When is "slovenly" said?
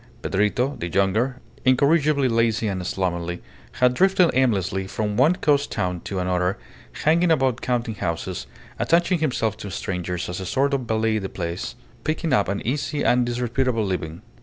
2.87-3.39